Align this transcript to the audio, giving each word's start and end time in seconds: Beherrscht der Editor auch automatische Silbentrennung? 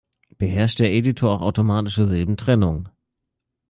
Beherrscht 0.39 0.79
der 0.79 0.89
Editor 0.93 1.29
auch 1.35 1.41
automatische 1.41 2.07
Silbentrennung? 2.07 2.89